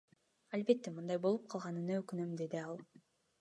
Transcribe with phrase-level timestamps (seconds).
[0.57, 2.83] Албетте, мындай болуп калганына өкүнөм,— деди ал.